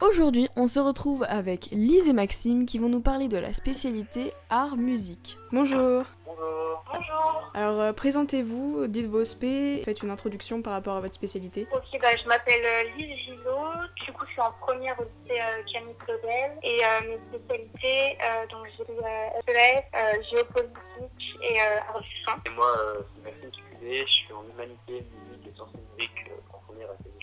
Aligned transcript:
Aujourd'hui, 0.00 0.48
on 0.56 0.66
se 0.66 0.80
retrouve 0.80 1.26
avec 1.28 1.68
Lise 1.72 2.08
et 2.08 2.14
Maxime 2.14 2.64
qui 2.64 2.78
vont 2.78 2.88
nous 2.88 3.02
parler 3.02 3.28
de 3.28 3.36
la 3.36 3.52
spécialité 3.52 4.32
art-musique. 4.48 5.36
Bonjour 5.52 6.04
Bonjour. 6.24 6.84
Bonjour. 6.90 7.50
Alors, 7.52 7.80
euh, 7.80 7.92
présentez-vous, 7.92 8.86
dites 8.86 9.06
vos 9.06 9.26
spé, 9.26 9.82
faites 9.84 10.02
une 10.02 10.10
introduction 10.10 10.62
par 10.62 10.72
rapport 10.72 10.96
à 10.96 11.00
votre 11.00 11.14
spécialité. 11.14 11.66
Ok, 11.70 12.00
bah, 12.00 12.16
je 12.16 12.26
m'appelle 12.26 12.64
euh, 12.64 12.96
Lise 12.96 13.14
Gillot. 13.18 13.72
Du 14.06 14.12
coup, 14.12 14.24
je 14.26 14.32
suis 14.32 14.40
en 14.40 14.52
première 14.62 14.98
au 14.98 15.04
lycée 15.04 15.38
euh, 15.38 15.62
Camille 15.70 15.94
Claudel. 15.98 16.52
Et 16.62 16.78
euh, 16.82 17.08
mes 17.08 17.38
spécialités, 17.38 18.16
euh, 18.22 18.46
donc 18.50 18.66
j'ai 18.78 18.84
euh, 18.88 19.42
SES, 19.46 19.84
euh, 19.94 20.22
géopolitique 20.30 21.36
et 21.42 21.60
euh, 21.60 21.78
art 21.88 22.00
du. 22.00 22.40
Et 22.46 22.50
moi, 22.56 22.74
euh, 22.78 23.02
c'est 23.14 23.30
Maxime 23.30 23.50
Tuculé, 23.50 24.06
je 24.06 24.12
suis 24.12 24.32
en 24.32 24.44
humanité, 24.54 25.04
musique 25.28 25.46
et 25.46 25.54
sciences 25.54 25.74
numériques 25.74 26.26
euh, 26.30 26.56
en 26.56 26.58
première 26.66 26.88
à. 26.90 27.19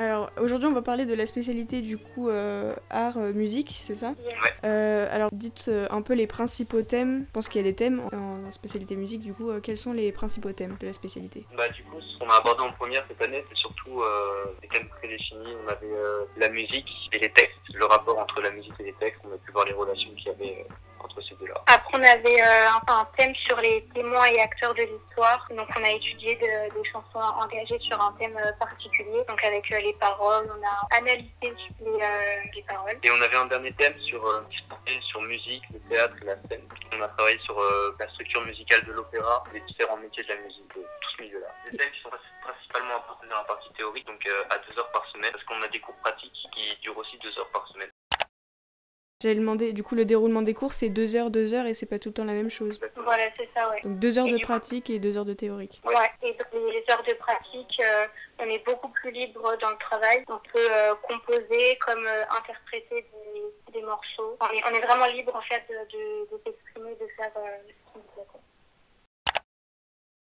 Alors, 0.00 0.30
aujourd'hui, 0.40 0.66
on 0.66 0.72
va 0.72 0.80
parler 0.80 1.04
de 1.04 1.12
la 1.12 1.26
spécialité 1.26 1.82
du 1.82 1.98
coup 1.98 2.30
euh, 2.30 2.74
art-musique, 2.88 3.68
c'est 3.70 3.94
ça? 3.94 4.12
Ouais. 4.12 4.50
Euh, 4.64 5.06
Alors, 5.10 5.28
dites 5.30 5.66
euh, 5.68 5.86
un 5.90 6.00
peu 6.00 6.14
les 6.14 6.26
principaux 6.26 6.80
thèmes. 6.80 7.26
Je 7.28 7.32
pense 7.32 7.50
qu'il 7.50 7.60
y 7.60 7.64
a 7.66 7.68
des 7.70 7.76
thèmes 7.76 8.00
en, 8.10 8.46
en 8.48 8.50
spécialité 8.50 8.96
musique, 8.96 9.20
du 9.20 9.34
coup, 9.34 9.50
euh, 9.50 9.60
quels 9.60 9.76
sont 9.76 9.92
les 9.92 10.10
principaux 10.10 10.52
thèmes 10.52 10.78
de 10.80 10.86
la 10.86 10.94
spécialité? 10.94 11.44
Bah, 11.54 11.68
du 11.68 11.82
coup, 11.82 12.00
ce 12.00 12.18
qu'on 12.18 12.30
a 12.30 12.38
abordé 12.38 12.62
en 12.62 12.72
première 12.72 13.04
cette 13.08 13.20
année, 13.20 13.44
c'est 13.50 13.58
surtout 13.58 14.00
euh, 14.00 14.46
des 14.62 14.68
thèmes 14.68 14.88
prédéfinis. 14.88 15.54
On 15.66 15.68
avait 15.68 15.92
euh, 15.92 16.24
la 16.38 16.48
musique 16.48 16.88
et 17.12 17.18
les 17.18 17.30
textes, 17.32 17.58
le 17.74 17.84
rapport 17.84 18.18
entre 18.18 18.40
la 18.40 18.52
musique 18.52 18.72
et 18.80 18.84
les 18.84 18.94
textes. 18.94 19.20
On 19.30 19.34
a 19.34 19.36
pu 19.36 19.52
voir 19.52 19.66
les 19.66 19.74
relations 19.74 20.08
qu'il 20.14 20.28
y 20.28 20.30
avait 20.30 20.64
euh, 20.66 20.72
entre 21.02 21.20
ces 21.22 21.34
deux-là. 21.36 21.54
Après, 21.66 21.98
on 21.98 22.02
avait 22.02 22.42
euh, 22.42 22.68
un, 22.68 22.92
un 22.92 23.04
thème 23.16 23.34
sur 23.46 23.56
les 23.58 23.84
témoins 23.94 24.26
et 24.26 24.40
acteurs 24.40 24.74
de 24.74 24.82
l'histoire. 24.82 25.46
Donc, 25.50 25.68
on 25.78 25.84
a 25.84 25.90
étudié 25.90 26.36
de- 26.36 26.74
des 26.74 26.88
chansons 26.90 27.18
engagées 27.18 27.78
sur 27.80 28.00
un 28.00 28.12
thème 28.18 28.36
euh, 28.36 28.52
particulier. 28.58 29.24
Donc, 29.28 29.42
avec 29.44 29.70
euh, 29.72 29.80
les 29.80 29.92
paroles, 29.94 30.50
on 30.56 30.66
a 30.66 30.96
analysé 30.98 31.30
les, 31.42 31.86
euh, 31.86 32.40
les 32.54 32.62
paroles. 32.62 32.98
Et 33.02 33.10
on 33.10 33.20
avait 33.22 33.36
un 33.36 33.46
dernier 33.46 33.72
thème 33.72 33.98
sur, 34.00 34.24
euh, 34.26 34.42
qui 34.50 34.58
se 34.58 34.68
portait 34.68 35.00
sur 35.02 35.20
musique, 35.22 35.62
le 35.72 35.80
théâtre 35.88 36.14
et 36.22 36.26
la 36.26 36.36
scène. 36.48 36.66
On 36.92 37.00
a 37.02 37.08
travaillé 37.08 37.38
sur 37.40 37.58
euh, 37.58 37.96
la 37.98 38.08
structure 38.10 38.44
musicale 38.44 38.84
de 38.84 38.92
l'opéra, 38.92 39.42
les 39.52 39.60
différents 39.60 39.96
métiers 39.96 40.22
de 40.24 40.28
la 40.28 40.36
musique, 40.36 40.68
de 40.76 40.80
tout 40.82 41.10
ce 41.16 41.22
milieu-là. 41.22 41.48
Les 41.70 41.78
thèmes 41.78 41.90
qui 41.90 42.00
sont 42.02 42.10
principalement 42.42 42.96
apportés 42.96 43.26
dans 43.28 43.36
la 43.36 43.44
partie 43.44 43.72
théorique, 43.74 44.06
donc 44.06 44.24
euh, 44.26 44.44
à 44.50 44.58
deux 44.58 44.78
heures 44.78 44.90
par 44.92 45.06
semaine, 45.12 45.30
parce 45.32 45.44
qu'on 45.44 45.62
a 45.62 45.68
des 45.68 45.80
cours 45.80 45.96
pratiques 45.96 46.32
qui 46.54 46.76
durent 46.82 46.98
aussi 46.98 47.16
deux 47.18 47.36
heures 47.38 47.50
par 47.50 47.66
semaine. 47.68 47.90
J'allais 49.30 49.38
demander, 49.42 49.72
du 49.72 49.84
coup, 49.84 49.94
le 49.94 50.04
déroulement 50.04 50.42
des 50.42 50.54
cours, 50.54 50.74
c'est 50.74 50.88
2 50.88 51.14
heures, 51.14 51.30
2 51.30 51.54
heures, 51.54 51.66
et 51.66 51.72
c'est 51.74 51.86
pas 51.86 52.00
tout 52.00 52.08
le 52.08 52.14
temps 52.14 52.24
la 52.24 52.32
même 52.32 52.50
chose. 52.50 52.80
Voilà, 52.96 53.22
c'est 53.36 53.48
ça, 53.54 53.70
ouais. 53.70 53.80
Donc 53.84 54.00
2 54.00 54.18
heures 54.18 54.26
Et 54.26 54.32
de 54.32 54.36
coup- 54.38 54.42
pratique 54.42 54.90
et 54.90 54.98
2 54.98 55.16
heures 55.16 55.24
de 55.24 55.34
théorique. 55.34 55.80
Ouais. 55.84 55.94
Et 56.24 56.36
les 56.52 56.84
heures 56.90 57.04
de 57.06 57.14
pratique, 57.14 57.80
euh, 57.80 58.06
on 58.40 58.44
est 58.46 58.58
beaucoup 58.66 58.88
plus 58.88 59.12
libre 59.12 59.56
dans 59.60 59.70
le 59.70 59.76
travail. 59.76 60.24
On 60.28 60.38
peut 60.52 60.58
euh, 60.68 60.94
composer 61.08 61.78
comme 61.86 62.04
euh, 62.04 62.24
interpréter 62.36 63.06
des, 63.66 63.72
des 63.72 63.82
morceaux. 63.82 64.36
On 64.40 64.46
est, 64.52 64.62
on 64.68 64.74
est 64.74 64.84
vraiment 64.84 65.06
libre 65.06 65.36
en 65.36 65.42
fait 65.42 65.62
de, 65.70 66.36
s'exprimer, 66.44 66.90
de 67.00 67.06
faire 67.16 67.30
ce 67.32 67.92
qu'on 67.92 68.00
veut. 68.00 68.26
quoi. 68.32 68.40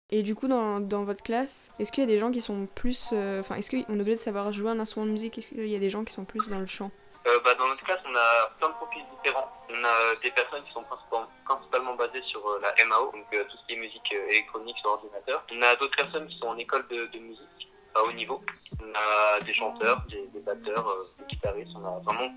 Et 0.09 0.23
du 0.23 0.35
coup, 0.35 0.49
dans, 0.49 0.81
dans 0.81 1.05
votre 1.05 1.23
classe, 1.23 1.71
est-ce 1.79 1.93
qu'il 1.93 2.03
y 2.05 2.07
a 2.07 2.11
des 2.11 2.19
gens 2.19 2.31
qui 2.31 2.41
sont 2.41 2.65
plus. 2.75 3.11
euh, 3.13 3.41
Enfin, 3.41 3.57
est-ce 3.57 3.71
qu'on 3.71 3.77
est 3.77 4.01
obligé 4.01 4.13
de 4.17 4.21
savoir 4.21 4.51
jouer 4.53 4.71
un 4.71 4.81
instrument 4.81 5.05
de 5.05 5.11
musique? 5.13 5.37
Est-ce 5.37 5.51
qu'il 5.51 5.67
y 5.69 5.77
a 5.77 5.79
des 5.79 5.91
gens 5.91 6.05
qui 6.05 6.15
sont 6.15 6.25
plus 6.25 6.49
dans 6.49 6.59
le 6.59 6.67
chant? 6.67 6.91
Euh, 7.27 7.39
bah, 7.45 7.55
dans 7.55 7.67
notre 7.69 7.83
classe, 7.85 8.01
on 8.07 8.15
a 8.15 8.51
plein 8.59 8.69
de 8.69 8.75
profils 8.75 9.03
différents. 9.23 9.49
On 9.71 9.83
a 9.85 10.15
des 10.23 10.31
personnes 10.31 10.63
qui 10.65 10.73
sont 10.73 10.83
principalement, 10.85 11.27
principalement 11.47 11.95
basées 11.95 12.23
sur 12.27 12.47
euh, 12.47 12.61
la 12.61 12.85
MAO, 12.85 13.13
donc 13.13 13.25
euh, 13.33 13.45
tout 13.49 13.57
ce 13.57 13.67
qui 13.67 13.73
est 13.75 13.81
musique 13.81 14.13
euh, 14.13 14.29
électronique 14.31 14.77
sur 14.79 14.91
ordinateur. 14.91 15.43
On 15.51 15.63
a 15.63 15.75
d'autres 15.77 15.97
personnes 15.97 16.27
qui 16.27 16.37
sont 16.39 16.49
en 16.49 16.59
école 16.59 16.87
de, 16.89 17.07
de 17.07 17.19
musique 17.19 17.69
à 17.95 18.03
haut 18.05 18.13
niveau. 18.13 18.43
On 18.83 18.93
a 18.95 19.41
des 19.41 19.55
chanteurs, 19.55 20.03
des, 20.11 20.27
des 20.35 20.41
batteurs, 20.41 20.87
euh, 20.87 21.03
des 21.21 21.25
guitaristes. 21.35 21.73
On 21.77 21.87
a 21.87 21.99
vraiment 22.01 22.31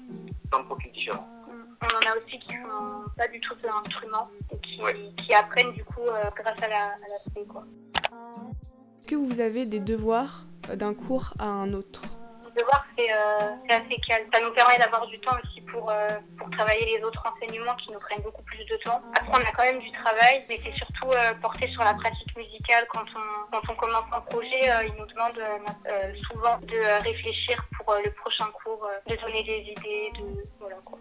plein 0.50 0.60
de 0.62 0.66
profils 0.66 0.92
différents. 0.94 1.28
On 1.82 1.86
en 1.86 2.12
a 2.12 2.18
aussi 2.18 2.40
qui 2.40 2.56
font 2.56 3.04
pas 3.18 3.28
du 3.28 3.40
tout 3.42 3.56
de 3.56 3.68
l'instrument 3.68 4.30
et 4.54 4.58
qui, 4.60 4.82
Ouais. 4.82 4.96
qui 5.18 5.34
apprennent 5.34 5.74
du 5.74 5.84
coup 5.84 6.02
euh, 6.08 6.24
grâce 6.36 6.62
à 6.62 6.68
la, 6.68 6.86
à 6.94 7.08
la. 7.10 7.16
Est-ce 7.42 9.08
que 9.10 9.16
vous 9.16 9.42
avez 9.42 9.66
des 9.66 9.80
devoirs 9.80 10.44
d'un 10.74 10.94
cours 10.94 11.34
à 11.40 11.46
un 11.48 11.74
autre? 11.74 12.02
Le 12.58 12.64
devoir, 12.64 12.86
c'est 12.98 13.14
euh, 13.14 13.56
c'est 13.70 13.76
assez 13.76 13.98
calme. 14.08 14.26
Ça 14.34 14.42
nous 14.42 14.52
permet 14.52 14.80
d'avoir 14.80 15.06
du 15.08 15.20
temps 15.20 15.36
aussi 15.44 15.62
pour, 15.62 15.92
euh, 15.92 16.10
pour 16.40 16.50
travailler 16.50 16.98
les 16.98 17.04
autres 17.04 17.24
enseignements 17.32 17.76
qui 17.76 17.92
nous 17.92 18.00
prennent 18.00 18.22
beaucoup 18.24 18.42
plus 18.44 18.66
de 18.66 18.78
temps. 18.78 19.00
Après, 19.16 19.32
on 19.44 19.46
a 19.48 19.52
quand 19.52 19.64
même 19.64 19.80
du 19.80 19.92
travail, 19.92 20.44
mais 20.50 20.60
c'est 20.64 20.74
surtout 20.74 21.12
euh, 21.12 21.34
porté 21.36 21.70
sur 21.72 21.84
la 21.84 21.94
pratique 21.94 22.36
musicale. 22.36 22.86
Quand 22.90 23.06
on, 23.16 23.52
quand 23.52 23.62
on 23.72 23.76
commence 23.76 24.06
un 24.12 24.22
projet, 24.22 24.72
euh, 24.72 24.84
ils 24.86 24.94
nous 25.00 25.06
demandent 25.06 25.38
euh, 25.38 25.58
euh, 25.88 26.14
souvent 26.32 26.58
de 26.62 27.04
réfléchir 27.04 27.64
pour 27.78 27.94
euh, 27.94 28.00
le 28.04 28.12
prochain 28.12 28.48
cours, 28.64 28.86
euh, 28.86 28.98
de 29.12 29.16
donner 29.22 29.44
des 29.44 29.60
idées, 29.72 30.12
de 30.18 30.44
voilà 30.60 30.78
quoi. 30.84 30.98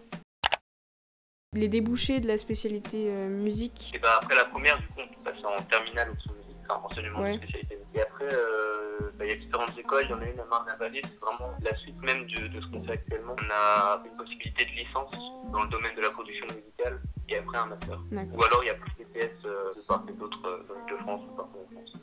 Les 1.53 1.69
débouchés 1.69 2.19
de 2.19 2.27
la 2.27 2.37
spécialité 2.37 3.07
euh, 3.09 3.29
musique 3.29 3.91
Et 3.95 3.99
bah, 3.99 4.19
après 4.21 4.35
la 4.35 4.45
première, 4.45 4.77
du 4.77 4.85
coup, 4.89 4.99
on 4.99 5.07
peut 5.07 5.31
passer 5.31 5.45
en 5.45 5.59
terminale 5.63 6.09
musique, 6.09 6.57
enfin 6.69 6.81
enseignement 6.83 7.21
Ouais. 7.21 7.31
de 7.37 7.37
spécialité. 7.43 7.79
Et 7.95 8.01
après, 8.01 8.25
euh, 8.31 9.06
bah, 9.17 9.25
il 9.25 9.29
y 9.29 9.33
a 9.33 9.35
différentes 9.35 9.77
écoles. 9.77 10.05
Il 10.05 10.11
y 10.11 10.13
en 10.13 10.21
a 10.21 10.25
une 10.25 10.39
à 10.39 10.45
Marne-la-Vallée. 10.45 11.01
C'est 11.03 11.19
vraiment 11.19 11.53
la 11.61 11.75
suite 11.77 11.97
même 12.01 12.25
de, 12.27 12.47
de 12.47 12.61
ce 12.61 12.67
qu'on 12.67 12.83
fait 12.83 12.93
actuellement. 12.93 13.35
On 13.37 13.51
a 13.51 14.03
une 14.05 14.15
possibilité 14.17 14.65
de 14.65 14.71
licence 14.71 15.11
dans 15.51 15.63
le 15.63 15.69
domaine 15.69 15.95
de 15.95 16.01
la 16.01 16.11
production 16.11 16.45
musicale 16.47 17.01
et 17.29 17.37
après 17.37 17.57
un 17.57 17.65
master. 17.67 17.99
Ou 18.11 18.43
alors 18.43 18.63
il 18.63 18.67
y 18.67 18.69
a 18.69 18.75
plus 18.75 18.91
des 18.97 19.05
PS 19.05 19.45
euh, 19.45 19.73
de 19.73 19.81
part 19.87 20.03
et 20.07 20.13
d'autre 20.13 20.39
euh, 20.45 20.91
de 20.91 20.97
France 20.97 21.21
ou 21.29 21.35
partout 21.35 21.57
en 21.57 21.71
France. 21.73 21.93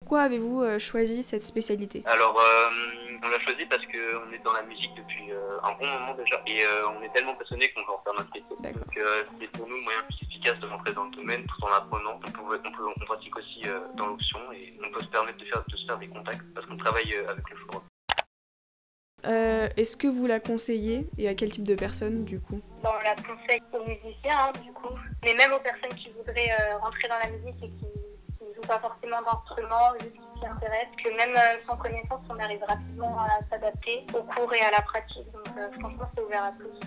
Pourquoi 0.00 0.22
avez-vous 0.22 0.62
euh, 0.62 0.78
choisi 0.78 1.22
cette 1.24 1.42
spécialité? 1.42 2.04
Alors, 2.06 2.38
euh, 2.38 3.05
on 3.22 3.28
l'a 3.28 3.40
choisi 3.40 3.66
parce 3.66 3.84
qu'on 3.86 4.32
est 4.32 4.42
dans 4.44 4.52
la 4.52 4.62
musique 4.62 4.94
depuis 4.94 5.32
euh, 5.32 5.58
un 5.62 5.72
bon 5.72 5.86
moment 5.86 6.14
déjà. 6.14 6.40
Et 6.46 6.64
euh, 6.64 6.88
on 6.90 7.02
est 7.02 7.12
tellement 7.12 7.34
passionné 7.34 7.70
qu'on 7.72 7.82
veut 7.82 7.92
en 7.92 8.02
faire 8.02 8.14
notre 8.14 8.32
métier. 8.34 8.72
Donc, 8.72 8.96
euh, 8.96 9.24
c'est 9.40 9.50
pour 9.52 9.66
nous 9.66 9.76
le 9.76 9.82
moyen 9.82 9.98
le 10.00 10.06
plus 10.06 10.26
efficace 10.26 10.58
de 10.58 10.66
rentrer 10.66 10.92
dans 10.92 11.04
le 11.04 11.10
domaine 11.10 11.44
tout 11.46 11.64
en 11.64 11.72
apprenant. 11.72 12.16
On, 12.16 12.18
peut, 12.20 12.60
on, 12.64 12.72
peut, 12.72 12.88
on 12.96 13.04
pratique 13.04 13.36
aussi 13.36 13.62
euh, 13.66 13.80
dans 13.94 14.06
l'option 14.06 14.40
et 14.52 14.74
on 14.84 14.90
peut 14.90 15.00
se 15.00 15.08
permettre 15.08 15.38
de, 15.38 15.44
faire, 15.44 15.64
de 15.66 15.76
se 15.76 15.86
faire 15.86 15.98
des 15.98 16.08
contacts 16.08 16.42
parce 16.54 16.66
qu'on 16.66 16.76
travaille 16.76 17.14
euh, 17.14 17.30
avec 17.30 17.48
le 17.50 17.56
forum. 17.56 17.82
Euh, 19.24 19.68
Est-ce 19.76 19.96
que 19.96 20.06
vous 20.06 20.26
la 20.26 20.38
conseillez 20.38 21.08
et 21.18 21.28
à 21.28 21.34
quel 21.34 21.50
type 21.50 21.64
de 21.64 21.74
personnes 21.74 22.24
du 22.24 22.38
coup? 22.38 22.60
Bon, 22.82 22.90
on 22.90 23.02
la 23.02 23.16
conseille 23.16 23.62
aux 23.72 23.84
musiciens, 23.84 24.38
hein, 24.38 24.52
du 24.62 24.72
coup, 24.72 24.94
mais 25.24 25.34
même 25.34 25.52
aux 25.52 25.58
personnes 25.58 25.94
qui 25.96 26.10
voudraient 26.10 26.50
euh, 26.60 26.78
rentrer 26.78 27.08
dans 27.08 27.18
la 27.18 27.30
musique 27.30 27.56
et 27.62 27.68
qui 27.68 28.44
ne 28.44 28.54
jouent 28.54 28.68
pas 28.68 28.78
forcément 28.78 29.20
d'instruments, 29.22 29.94
juste 30.00 30.14
qui 30.36 30.40
s'y 30.40 30.46
intéressent, 30.46 30.96
que 31.04 31.16
même 31.16 31.34
euh, 31.36 31.58
sans 31.64 31.76
connaissance, 31.76 32.20
on 32.28 32.38
arrive 32.38 32.62
rapidement 32.62 33.18
à 33.18 33.40
s'adapter 33.50 34.06
au 34.14 34.22
cours 34.22 34.52
et 34.54 34.60
à 34.60 34.70
la 34.70 34.82
pratique. 34.82 35.30
Donc, 35.32 35.48
euh, 35.56 35.70
franchement, 35.80 36.10
c'est 36.14 36.22
ouvert 36.22 36.44
à 36.44 36.52
tous. 36.52 36.86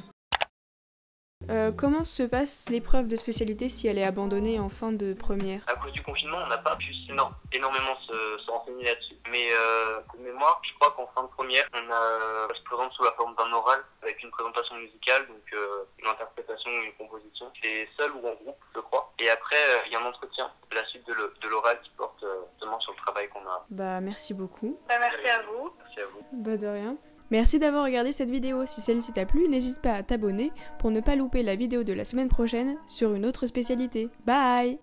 Euh, 1.50 1.72
Comment 1.72 2.04
se 2.04 2.24
passe 2.24 2.70
l'épreuve 2.70 3.08
de 3.08 3.16
spécialité 3.16 3.70
si 3.70 3.88
elle 3.88 3.98
est 3.98 4.04
abandonnée 4.04 4.59
en 4.59 4.70
fin 4.70 4.91
de 4.91 5.14
première? 5.14 5.62
À 5.68 5.76
cause 5.78 5.94
du 5.94 6.03
confinement, 6.03 6.38
on 6.44 6.47
n'a 6.47 6.58
pas 6.58 6.76
pu 6.76 6.91
énorme- 7.09 7.34
énormément 7.53 7.96
se, 8.06 8.38
se 8.46 8.52
renseigner 8.52 8.84
là-dessus. 8.85 9.16
Mais 9.32 9.47
euh, 9.52 10.02
de 10.14 10.20
mémoire, 10.23 10.62
je 10.64 10.73
crois 10.78 10.91
qu'en 10.91 11.08
fin 11.16 11.23
de 11.23 11.29
première, 11.29 11.66
on 11.73 11.91
a, 11.91 12.53
se 12.53 12.62
présente 12.64 12.91
sous 12.94 13.03
la 13.03 13.14
forme 13.14 13.35
d'un 13.35 13.52
oral 13.53 13.79
avec 14.03 14.22
une 14.22 14.29
présentation 14.32 14.76
musicale, 14.76 15.28
donc 15.28 15.41
euh, 15.53 15.85
une 16.00 16.08
interprétation 16.08 16.70
ou 16.70 16.84
une 16.84 16.94
composition. 16.94 17.52
C'est 17.64 17.88
seul 17.97 18.12
ou 18.12 18.28
en 18.28 18.35
groupe, 18.44 18.59
je 18.76 18.82
crois. 18.82 19.12
Et 19.18 19.29
après, 19.29 19.56
euh, 19.56 19.79
il 19.88 19.94
y 19.94 19.96
a 19.96 20.02
un 20.02 20.06
entretien, 20.06 20.52
la 20.72 20.85
suite 20.88 21.08
de 21.08 21.47
l'oral 21.47 21.79
qui 21.82 21.90
porte 21.91 22.22
euh, 22.23 22.41
justement 22.70 22.80
sur 22.80 22.94
le 22.94 22.98
travail 22.98 23.30
qu'on 23.30 23.40
a. 23.42 23.66
Bah 23.70 24.02
merci 24.02 24.34
beaucoup. 24.34 24.78
Bah, 24.88 24.96
merci 25.00 25.28
à 25.28 25.42
vous. 25.44 25.70
Merci 25.80 26.00
à 26.00 26.06
vous. 26.06 26.44
Bah 26.44 26.58
de 26.58 26.68
rien. 26.68 26.98
Merci 27.32 27.60
d'avoir 27.60 27.86
regardé 27.86 28.12
cette 28.12 28.32
vidéo. 28.32 28.66
Si 28.66 28.82
celle-ci 28.82 29.14
t'a 29.14 29.26
plu, 29.26 29.48
n'hésite 29.48 29.82
pas 29.82 29.94
à 29.94 30.04
t'abonner 30.04 30.52
pour 30.80 30.90
ne 30.90 31.00
pas 31.00 31.16
louper 31.16 31.44
la 31.44 31.56
vidéo 31.56 31.84
de 31.84 31.94
la 31.94 32.04
semaine 32.04 32.30
prochaine 32.30 32.78
sur 32.88 33.14
une 33.14 33.26
autre 33.26 33.46
spécialité. 33.46 34.10
Bye 34.26 34.80